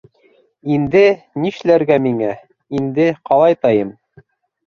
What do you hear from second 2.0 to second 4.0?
миңә, инде ҡалайтайым?!